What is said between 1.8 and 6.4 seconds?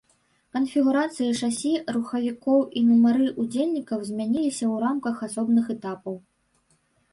рухавікоў і нумары ўдзельнікаў змяняліся ў рамках асобных этапаў.